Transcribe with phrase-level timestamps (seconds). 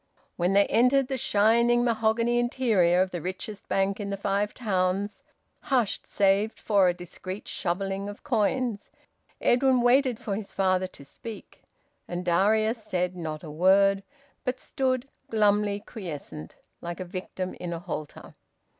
[0.35, 5.21] When they entered the shining mahogany interior of the richest Bank in the Five Towns,
[5.59, 8.89] hushed save for a discreet shovelling of coins,
[9.39, 11.61] Edwin waited for his father to speak,
[12.07, 14.01] and Darius said not a word,
[14.43, 18.33] but stood glumly quiescent, like a victim in a halter.